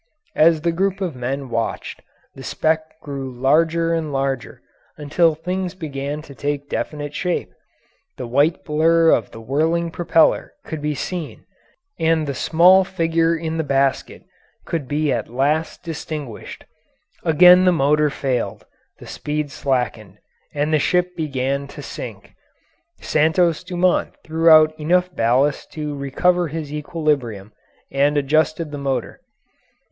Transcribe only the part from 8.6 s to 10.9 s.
blur of the whirling propeller could